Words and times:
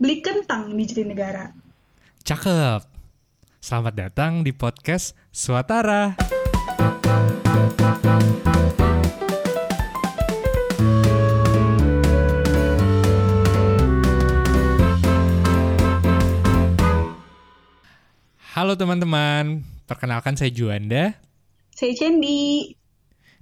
beli 0.00 0.24
kentang 0.24 0.72
di 0.72 0.88
Jatinegara. 0.88 1.52
Cakep. 2.24 2.88
Selamat 3.60 3.92
datang 4.08 4.40
di 4.40 4.48
podcast 4.56 5.12
Suatara. 5.28 6.16
Halo 18.56 18.72
teman-teman, 18.80 19.68
perkenalkan 19.84 20.32
saya 20.40 20.48
Juanda 20.48 21.12
Saya 21.76 21.92
Cendi. 21.92 22.72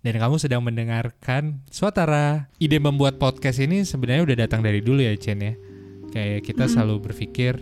dan 0.02 0.14
kamu 0.18 0.42
sedang 0.42 0.66
mendengarkan 0.66 1.62
Suatara. 1.70 2.50
Ide 2.58 2.82
membuat 2.82 3.22
podcast 3.22 3.62
ini 3.62 3.86
sebenarnya 3.86 4.26
udah 4.26 4.36
datang 4.42 4.66
dari 4.66 4.82
dulu 4.82 5.06
ya 5.06 5.14
Chen 5.14 5.38
ya. 5.38 5.67
Kayak 6.08 6.48
kita 6.48 6.64
selalu 6.66 7.10
berpikir, 7.10 7.60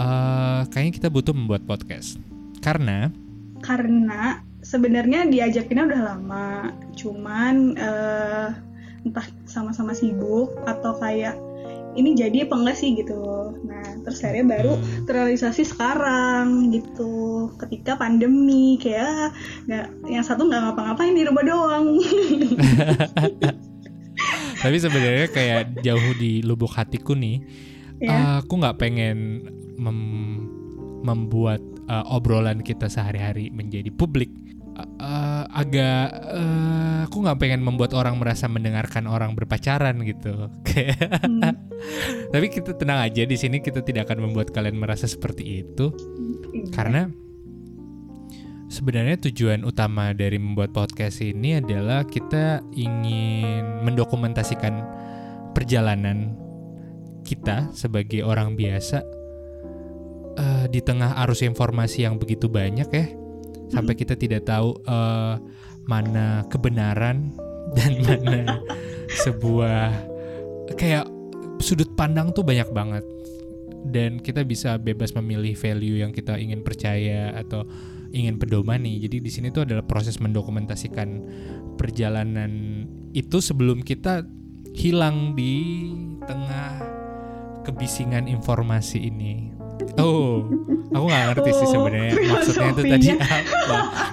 eh 0.00 0.62
kayaknya 0.72 0.92
kita 0.96 1.08
butuh 1.12 1.36
membuat 1.36 1.64
podcast. 1.68 2.16
Karena 2.64 3.12
Karena 3.62 4.40
sebenarnya 4.60 5.26
diajakinnya 5.28 5.84
udah 5.86 6.02
lama, 6.14 6.48
cuman 6.98 7.54
eh, 7.76 8.48
entah 9.06 9.26
sama-sama 9.46 9.94
sibuk 9.94 10.50
atau 10.66 10.98
kayak 10.98 11.38
ini 11.96 12.12
jadi 12.12 12.44
apa 12.44 12.54
enggak 12.60 12.76
sih 12.76 12.92
gitu. 12.92 13.56
Nah, 13.64 13.86
terus 14.04 14.20
akhirnya 14.20 14.60
baru 14.60 14.76
terrealisasi 15.08 15.64
sekarang 15.64 16.68
gitu. 16.70 17.48
Ketika 17.56 17.96
pandemi 17.96 18.76
kayak 18.76 19.32
nggak 19.64 19.86
yang 20.12 20.24
satu 20.24 20.44
nggak 20.44 20.60
ngapa-ngapain 20.70 21.16
di 21.16 21.24
rumah 21.24 21.44
doang. 21.44 21.86
tapi 24.66 24.76
sebenarnya 24.82 25.28
kayak 25.30 25.62
jauh 25.86 26.10
di 26.18 26.42
lubuk 26.42 26.74
hatiku 26.74 27.14
nih, 27.14 27.38
ya. 28.02 28.10
eh, 28.10 28.34
aku 28.42 28.58
nggak 28.58 28.76
pengen 28.82 29.46
mem- 29.78 30.50
membuat 31.06 31.62
eh, 31.86 32.04
obrolan 32.10 32.66
kita 32.66 32.90
sehari-hari 32.90 33.54
menjadi 33.54 33.94
publik. 33.94 34.34
Eh, 34.76 35.44
agak 35.54 36.06
eh, 36.34 36.98
aku 37.06 37.16
nggak 37.22 37.38
pengen 37.38 37.62
membuat 37.62 37.94
orang 37.94 38.18
merasa 38.18 38.50
mendengarkan 38.50 39.06
orang 39.06 39.38
berpacaran 39.38 40.02
gitu. 40.02 40.34
Hmm. 41.26 41.52
Tapi 42.32 42.46
kita 42.48 42.72
tenang 42.74 43.04
aja 43.04 43.22
di 43.22 43.36
sini 43.36 43.60
kita 43.60 43.84
tidak 43.84 44.08
akan 44.08 44.28
membuat 44.28 44.50
kalian 44.50 44.80
merasa 44.80 45.04
seperti 45.04 45.62
itu 45.62 45.92
Iya. 46.52 46.72
karena 46.72 47.02
sebenarnya 48.86 49.18
tujuan 49.18 49.66
utama 49.66 50.14
dari 50.14 50.38
membuat 50.38 50.70
podcast 50.70 51.18
ini 51.18 51.58
adalah 51.58 52.06
kita 52.06 52.62
ingin 52.70 53.82
mendokumentasikan 53.82 54.78
perjalanan 55.58 56.38
kita 57.26 57.74
sebagai 57.74 58.22
orang 58.22 58.54
biasa 58.54 59.02
eh, 60.38 60.70
di 60.70 60.78
tengah 60.86 61.18
arus 61.26 61.42
informasi 61.42 62.06
yang 62.06 62.14
begitu 62.14 62.46
banyak 62.46 62.86
ya 62.86 63.10
sampai 63.74 63.98
kita 63.98 64.14
tidak 64.14 64.46
tahu 64.46 64.78
eh, 64.86 65.34
mana 65.90 66.46
kebenaran 66.46 67.34
dan 67.74 67.92
mana 68.06 68.62
sebuah 69.18 69.98
kayak 70.78 71.10
sudut 71.58 71.90
pandang 71.98 72.30
tuh 72.30 72.46
banyak 72.46 72.70
banget. 72.70 73.02
Dan 73.86 74.18
kita 74.22 74.46
bisa 74.46 74.78
bebas 74.78 75.10
memilih 75.14 75.58
value 75.58 76.02
yang 76.02 76.10
kita 76.10 76.38
ingin 76.38 76.62
percaya 76.66 77.34
atau 77.38 77.66
ingin 78.16 78.40
pedomani. 78.40 78.96
Jadi 78.96 79.20
di 79.20 79.30
sini 79.30 79.52
tuh 79.52 79.68
adalah 79.68 79.84
proses 79.84 80.16
mendokumentasikan 80.16 81.08
perjalanan 81.76 82.84
itu 83.12 83.38
sebelum 83.44 83.84
kita 83.84 84.24
hilang 84.72 85.36
di 85.36 85.92
tengah 86.24 86.80
kebisingan 87.68 88.24
informasi 88.28 89.08
ini. 89.08 89.52
Oh, 90.00 90.48
aku 90.92 91.04
nggak 91.04 91.24
ngerti 91.36 91.50
sih 91.52 91.66
Oh, 91.68 91.72
sebenarnya 91.72 92.12
maksudnya 92.16 92.68
itu 92.72 92.82
tadi 92.88 93.06
apa. 93.12 93.38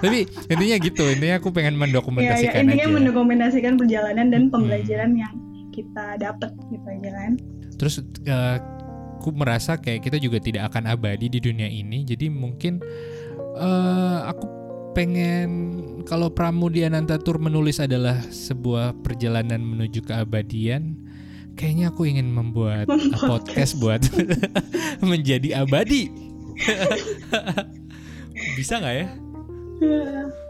Tapi 0.03 0.19
intinya 0.51 0.75
gitu, 0.83 1.03
intinya 1.07 1.35
aku 1.39 1.49
pengen 1.55 1.75
ya, 1.75 1.79
ya, 1.79 1.83
mendokumentasikan 1.87 2.59
intinya 2.67 2.87
aja. 2.87 2.95
mendokumentasikan 2.99 3.73
perjalanan 3.79 4.27
dan 4.27 4.51
pembelajaran 4.51 5.11
yang 5.15 5.33
kita 5.71 6.19
dapat 6.19 6.51
gitu 6.71 6.87
aja 6.87 7.09
kan. 7.15 7.31
Terus 7.79 7.95
eh, 8.27 8.55
aku 9.23 9.31
merasa 9.31 9.79
kayak 9.79 10.03
kita 10.03 10.19
juga 10.19 10.43
tidak 10.43 10.67
akan 10.67 10.91
abadi 10.91 11.31
di 11.31 11.39
dunia 11.39 11.71
ini. 11.71 12.03
Jadi 12.03 12.27
mungkin 12.27 12.83
eh, 13.57 14.19
aku 14.29 14.45
pengen 14.93 15.49
kalau 16.05 16.29
Pramudia 16.29 16.87
Nantatur 16.87 17.41
menulis 17.41 17.81
adalah 17.81 18.21
sebuah 18.29 19.01
perjalanan 19.01 19.59
menuju 19.63 20.05
keabadian, 20.05 20.99
kayaknya 21.57 21.89
aku 21.89 22.05
ingin 22.05 22.29
membuat 22.29 22.85
podcast 23.25 23.77
buat 23.81 24.01
menjadi 25.01 25.65
abadi. 25.65 26.13
Bisa 28.57 28.77
nggak 28.79 28.95
ya? 28.95 29.07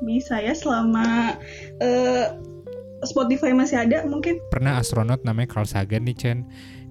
Bisa 0.03 0.35
ya 0.43 0.53
selama 0.53 1.37
eh, 1.79 2.27
Spotify 3.07 3.55
masih 3.55 3.83
ada 3.83 4.03
mungkin. 4.07 4.39
Pernah 4.51 4.79
astronot 4.79 5.23
namanya 5.23 5.51
Carl 5.51 5.67
Sagan 5.67 6.07
nih 6.07 6.15
Chen, 6.15 6.39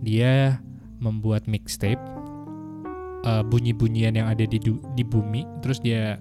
dia 0.01 0.61
membuat 1.03 1.51
mixtape 1.51 2.01
eh, 3.25 3.43
bunyi-bunyian 3.47 4.15
yang 4.19 4.29
ada 4.29 4.45
di 4.47 4.59
di 4.63 5.05
bumi, 5.05 5.47
terus 5.63 5.79
dia 5.79 6.19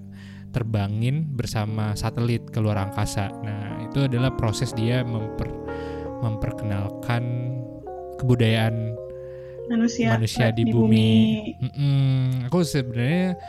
terbangin 0.52 1.32
bersama 1.32 1.96
satelit 1.96 2.44
ke 2.52 2.60
luar 2.60 2.78
angkasa. 2.78 3.32
Nah 3.42 3.88
itu 3.88 4.04
adalah 4.06 4.36
proses 4.36 4.76
dia 4.76 5.02
memper- 5.02 5.64
memperkenalkan 6.22 7.56
kebudayaan 8.20 8.94
Manusia, 9.72 10.20
manusia 10.20 10.52
di, 10.52 10.68
bumi. 10.68 11.56
Mm-mm. 11.64 12.52
Aku 12.52 12.60
sebenarnya 12.68 13.40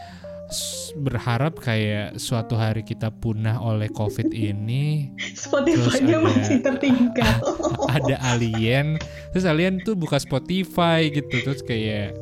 berharap 1.00 1.56
kayak 1.58 2.20
suatu 2.20 2.54
hari 2.54 2.84
kita 2.84 3.08
punah 3.08 3.58
oleh 3.58 3.88
COVID 3.88 4.30
ini 4.30 5.08
Spotify-nya 5.42 6.20
masih 6.20 6.60
tertinggal. 6.60 7.40
ada 7.96 8.20
alien 8.36 9.00
terus 9.32 9.48
alien 9.48 9.80
tuh 9.80 9.96
buka 9.96 10.20
Spotify 10.20 11.08
gitu 11.08 11.40
terus 11.40 11.64
kayak 11.64 12.12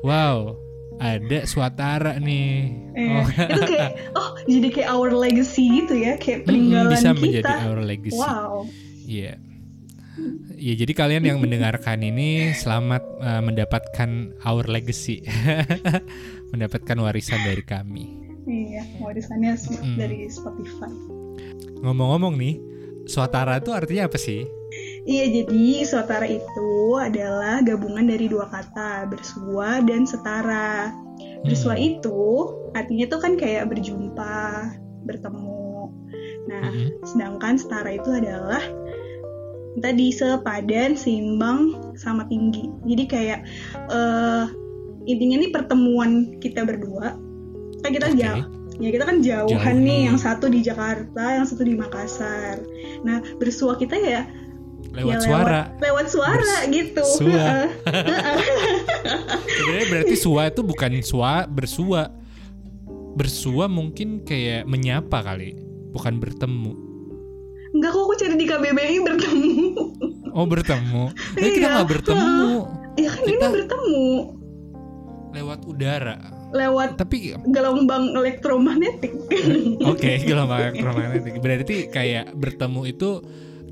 wow 0.00 0.54
ada 0.98 1.44
suatara 1.44 2.18
nih 2.18 2.74
Eh, 2.92 3.06
oh, 3.08 3.22
itu 3.24 3.62
kayak 3.64 3.90
oh 4.12 4.30
jadi 4.44 4.68
kayak 4.68 4.88
our 4.90 5.10
legacy 5.12 5.62
gitu 5.76 5.94
ya 5.94 6.16
kayak 6.16 6.42
peninggalan 6.42 6.90
bisa 6.90 7.10
kita. 7.10 7.20
menjadi 7.20 7.52
our 7.64 7.80
legacy 7.80 8.18
Wow. 8.18 8.66
Iya 9.00 9.34
Ya 10.52 10.74
jadi 10.74 10.90
kalian 10.92 11.22
yang 11.22 11.38
mendengarkan 11.38 12.02
ini 12.02 12.50
selamat 12.52 13.06
uh, 13.18 13.38
mendapatkan 13.38 14.10
our 14.42 14.66
legacy 14.66 15.22
mendapatkan 16.52 16.96
warisan 16.98 17.38
dari 17.40 17.62
kami 17.62 18.06
Iya, 18.44 18.82
warisannya 18.98 19.54
Mm. 19.54 19.94
dari 19.94 20.26
Spotify. 20.26 20.90
ngomong-ngomong 21.78 22.34
nih 22.34 22.58
suatara 23.04 23.56
itu 23.56 23.70
artinya 23.70 24.08
apa 24.08 24.18
sih 24.18 24.42
Iya, 25.08 25.24
jadi 25.40 25.88
suatara 25.88 26.28
itu 26.28 27.00
adalah 27.00 27.64
gabungan 27.64 28.04
dari 28.12 28.28
dua 28.28 28.44
kata, 28.52 29.08
bersua 29.08 29.80
dan 29.80 30.04
setara. 30.04 30.92
Bersua 31.48 31.80
Hmm. 31.80 31.96
itu 31.96 32.20
artinya 32.76 33.08
tuh 33.08 33.20
kan 33.24 33.32
kayak 33.40 33.72
berjumpa, 33.72 34.68
bertemu. 35.08 35.88
Nah, 36.52 36.64
Mm-mm. 36.68 37.00
sedangkan 37.08 37.56
setara 37.56 37.96
itu 37.96 38.10
adalah 38.12 38.60
tadi 39.80 40.12
sepadan, 40.12 40.92
seimbang, 40.92 41.72
sama 41.96 42.28
tinggi. 42.28 42.68
Jadi 42.84 43.04
kayak 43.08 43.40
eh 43.88 44.44
intinya 45.08 45.40
nih 45.40 45.50
pertemuan 45.56 46.36
kita 46.36 46.68
berdua. 46.68 47.16
Kan 47.80 47.90
kita 47.96 48.12
Oke. 48.12 48.20
jauh, 48.20 48.44
ya 48.76 48.88
kita 48.92 49.04
kan 49.08 49.24
jauhan 49.24 49.56
Jauh 49.56 49.72
nih, 49.80 49.88
nih. 49.88 50.00
yang 50.12 50.18
satu 50.20 50.52
di 50.52 50.60
Jakarta, 50.60 51.40
yang 51.40 51.46
satu 51.48 51.64
di 51.64 51.72
Makassar. 51.78 52.60
Nah, 53.08 53.24
bersua 53.40 53.78
kita 53.80 53.96
ya 53.96 54.28
lewat 54.88 55.14
ya 55.14 55.20
suara 55.20 55.62
lewat 55.78 56.06
suara 56.08 56.56
gitu. 56.68 57.02
Bersua. 57.04 57.38
Heeh. 57.38 57.68
Sebenarnya 59.46 59.86
berarti 59.90 60.14
sua 60.16 60.42
itu 60.48 60.60
bukan 60.62 60.92
sua 61.00 61.32
bersua. 61.44 62.02
Bersua 63.14 63.66
mungkin 63.66 64.22
kayak 64.22 64.62
menyapa 64.64 65.20
kali, 65.20 65.58
bukan 65.90 66.22
bertemu. 66.22 66.72
Enggak 67.74 67.90
kok 67.90 68.00
aku 68.00 68.14
cari 68.14 68.34
di 68.34 68.46
KBBI 68.46 68.96
bertemu. 69.02 69.50
Oh 70.30 70.46
bertemu. 70.46 71.10
Tapi 71.34 71.48
kita 71.50 71.66
Iya. 71.66 71.74
nggak 71.74 71.88
bertemu 71.90 72.46
ya 72.94 73.08
kan 73.10 73.22
ini 73.22 73.32
Kita- 73.34 73.52
bertemu 73.54 74.04
lewat 75.28 75.60
udara. 75.66 76.16
lewat 76.48 76.96
Tapi 76.96 77.36
gelombang 77.44 78.16
elektromagnetik. 78.16 79.12
oke 79.92 80.10
gelombang 80.24 80.72
elektromagnetik. 80.72 81.34
Berarti 81.44 81.76
kayak 81.92 82.32
bertemu 82.32 82.88
itu 82.88 83.20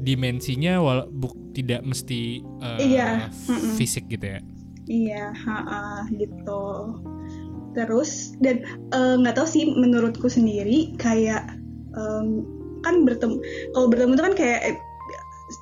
dimensinya 0.01 0.81
wala- 0.81 1.09
buk- 1.09 1.53
tidak 1.57 1.81
mesti 1.83 2.45
eh, 2.61 2.81
Iya, 2.95 3.33
mm-mm. 3.33 3.75
fisik 3.81 4.07
gitu 4.13 4.37
ya. 4.37 4.41
Iya, 4.87 5.25
ha 5.35 6.05
gitu. 6.13 6.63
Terus 7.77 8.37
dan 8.41 8.65
eh, 8.93 9.15
nggak 9.21 9.37
tahu 9.37 9.49
sih 9.49 9.65
menurutku 9.73 10.29
sendiri 10.29 10.95
kayak 11.01 11.57
em, 11.97 12.45
kan 12.85 13.03
bertemu 13.03 13.41
kalau 13.75 13.87
bertemu 13.91 14.13
itu 14.15 14.25
kan 14.25 14.35
kayak 14.37 14.61
eh, 14.73 14.77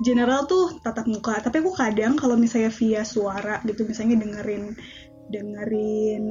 general 0.05 0.49
tuh 0.49 0.81
tatap 0.81 1.05
muka 1.05 1.41
tapi 1.45 1.61
aku 1.61 1.73
kadang 1.77 2.17
kalau 2.17 2.41
misalnya 2.41 2.73
via 2.73 3.03
suara 3.05 3.61
gitu 3.69 3.85
misalnya 3.85 4.17
dengerin 4.25 4.73
dengerin 5.29 6.25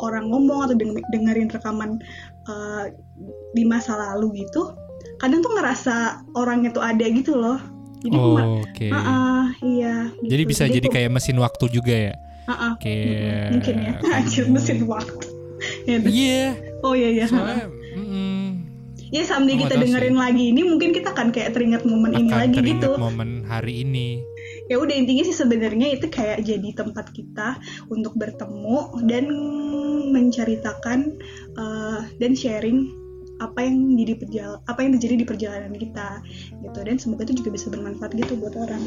orang 0.00 0.32
ngomong 0.32 0.68
atau 0.68 0.76
denger- 0.76 1.06
dengerin 1.12 1.52
rekaman 1.52 2.00
uh, 2.48 2.88
di 3.52 3.62
masa 3.68 3.94
lalu 3.94 4.44
gitu 4.44 4.72
kadang 5.16 5.40
tuh 5.40 5.52
ngerasa 5.52 5.94
orangnya 6.32 6.70
tuh 6.70 6.82
ada 6.82 7.04
gitu 7.04 7.34
loh 7.34 7.58
jadi 8.00 8.14
Oh, 8.14 8.60
oke. 8.60 8.88
Ah, 8.88 9.00
ah, 9.00 9.44
iya 9.60 10.12
Jadi 10.20 10.42
gitu. 10.42 10.50
bisa 10.50 10.64
jadi 10.66 10.82
aku- 10.82 10.92
kayak 10.92 11.10
mesin 11.10 11.36
waktu 11.36 11.64
juga 11.68 11.94
ya? 11.94 12.14
ah, 12.44 12.52
ah, 12.52 12.72
Kayak 12.76 13.48
mungkin 13.50 13.74
ya 13.78 13.92
anjir 14.18 14.44
mesin 14.46 14.78
waktu 14.84 15.24
Ya, 15.82 15.96
Iya. 15.96 16.44
oh 16.80 16.92
iya 16.92 17.08
iya 17.10 17.24
Soalnya 17.24 17.72
mm, 17.96 18.48
ya 19.08 19.22
someday 19.22 19.56
Aku 19.56 19.64
kita 19.64 19.74
dengerin 19.78 20.12
lagi 20.14 20.52
ini 20.52 20.60
mungkin 20.60 20.92
kita 20.92 21.10
akan 21.10 21.30
kayak 21.30 21.56
teringat 21.56 21.82
momen 21.84 22.12
ini 22.12 22.28
akan 22.28 22.36
lagi 22.42 22.56
teringat 22.58 22.84
gitu 22.84 22.90
momen 22.98 23.30
hari 23.44 23.80
ini. 23.80 24.20
ya 24.64 24.76
udah 24.76 24.92
intinya 24.92 25.22
sih 25.22 25.32
sebenarnya 25.32 25.88
itu 25.90 26.08
kayak 26.08 26.40
jadi 26.40 26.68
tempat 26.74 27.12
kita 27.12 27.56
untuk 27.86 28.12
bertemu 28.14 28.78
dan 29.04 29.24
menceritakan 30.10 31.16
uh, 31.54 32.04
dan 32.14 32.32
sharing 32.32 32.92
apa 33.42 33.66
yang 33.66 33.98
jadi 33.98 34.14
perjal 34.14 34.50
apa 34.70 34.78
yang 34.84 34.92
terjadi 34.98 35.14
di 35.22 35.26
perjalanan 35.26 35.74
kita 35.74 36.22
gitu 36.62 36.78
dan 36.86 36.96
semoga 37.00 37.26
itu 37.26 37.42
juga 37.42 37.50
bisa 37.58 37.66
bermanfaat 37.72 38.14
gitu 38.14 38.38
buat 38.38 38.54
orang 38.54 38.82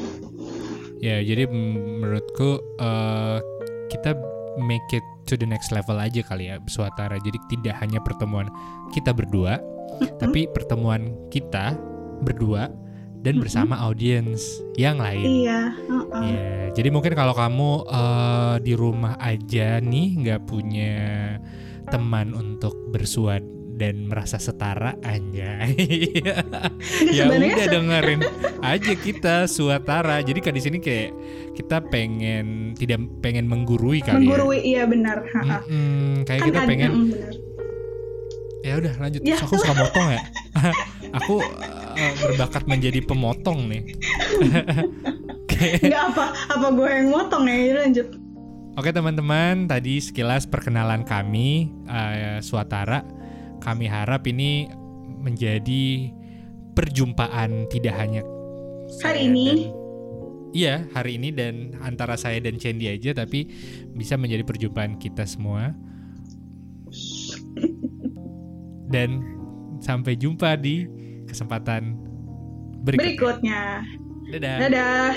Ya, 0.98 1.22
jadi 1.22 1.46
menurutku 1.46 2.58
eh, 2.82 3.38
kita 3.94 4.18
make 4.58 4.90
it 4.90 5.06
to 5.30 5.38
the 5.38 5.46
next 5.46 5.70
level 5.70 5.94
aja 6.02 6.26
kali 6.26 6.50
ya, 6.50 6.58
Suatara. 6.66 7.22
Jadi 7.22 7.38
tidak 7.54 7.78
hanya 7.78 8.02
pertemuan 8.02 8.50
kita 8.90 9.14
berdua, 9.14 9.62
tapi 10.18 10.50
pertemuan 10.50 11.14
kita 11.30 11.78
berdua 12.26 12.74
dan 13.22 13.38
bersama 13.38 13.78
audiens 13.78 14.62
yang 14.78 14.98
lain. 14.98 15.46
iya 15.46 15.74
uh-uh. 15.90 16.22
Ya, 16.22 16.50
jadi 16.74 16.90
mungkin 16.90 17.14
kalau 17.14 17.34
kamu 17.38 17.70
eh, 17.86 18.56
di 18.66 18.74
rumah 18.74 19.18
aja 19.22 19.78
nih 19.82 20.08
nggak 20.26 20.42
punya 20.50 20.96
teman 21.88 22.34
untuk 22.34 22.74
bersuat 22.90 23.42
dan 23.78 24.10
merasa 24.10 24.42
setara 24.42 24.98
aja. 25.06 25.62
Ya 27.14 27.30
udah 27.30 27.68
dengerin 27.70 28.22
aja 28.74 28.94
kita 28.94 29.46
suatara. 29.46 30.20
Jadi 30.20 30.40
kan 30.42 30.54
di 30.54 30.62
sini 30.62 30.78
kayak 30.82 31.14
kita 31.54 31.86
pengen 31.88 32.74
tidak 32.74 32.98
pengen 33.22 33.46
menggurui 33.46 34.02
kali 34.02 34.26
menggurui 34.26 34.60
iya 34.62 34.84
benar 34.84 35.22
ya. 35.24 35.62
Mm-mm, 35.62 36.26
kayak 36.26 36.42
kan 36.42 36.48
kita 36.50 36.60
pengen 36.66 36.90
mm, 36.92 37.06
benar. 37.14 37.34
ya 38.62 38.74
udah 38.76 38.94
lanjut. 38.98 39.22
Ya. 39.24 39.38
Aku 39.40 39.54
suka 39.56 39.74
motong 39.74 40.08
ya. 40.10 40.22
aku 41.18 41.36
eh, 41.96 42.14
berbakat 42.20 42.64
menjadi 42.66 43.00
pemotong 43.02 43.60
nih. 43.72 43.82
Kayak- 45.48 45.82
nggak 45.86 46.04
apa 46.14 46.26
apa 46.52 46.68
gue 46.70 46.90
yang 46.90 47.08
motong 47.10 47.44
ya 47.46 47.58
lanjut 47.78 48.08
Oke 48.78 48.94
teman-teman, 48.94 49.66
tadi 49.66 49.98
sekilas 49.98 50.46
perkenalan 50.46 51.02
kami 51.02 51.66
eh, 51.90 52.38
Suatara. 52.46 53.02
Kami 53.60 53.86
harap 53.86 54.24
ini 54.26 54.70
menjadi 55.18 56.14
perjumpaan 56.74 57.66
tidak 57.68 57.98
hanya 57.98 58.22
Hari 59.02 59.28
ini. 59.28 59.46
dan- 59.48 59.86
Iya, 60.56 60.76
hari 60.96 61.20
ini 61.20 61.36
dan 61.36 61.76
antara 61.84 62.16
saya 62.16 62.40
dan 62.40 62.56
Cendi 62.56 62.88
aja 62.88 63.12
tapi 63.14 63.52
bisa 63.92 64.16
menjadi 64.16 64.42
perjumpaan 64.42 64.96
kita 64.96 65.28
semua. 65.28 65.76
Dan 68.88 69.20
sampai 69.78 70.16
jumpa 70.16 70.56
di 70.56 70.88
kesempatan 71.28 72.00
berikutnya. 72.80 73.04
berikutnya 73.04 73.62
Dadah. 74.32 74.56
dadah 74.64 75.12